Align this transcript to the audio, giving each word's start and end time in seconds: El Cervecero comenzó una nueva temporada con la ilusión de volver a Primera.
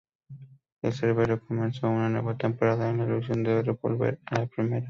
El 0.81 0.93
Cervecero 0.93 1.39
comenzó 1.45 1.87
una 1.87 2.09
nueva 2.09 2.35
temporada 2.35 2.87
con 2.87 2.97
la 2.97 3.03
ilusión 3.05 3.43
de 3.43 3.61
volver 3.83 4.17
a 4.31 4.47
Primera. 4.47 4.79